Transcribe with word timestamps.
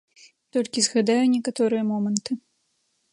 Толькі 0.55 0.83
згадаю 0.87 1.25
некаторыя 1.35 1.83
моманты. 1.91 2.31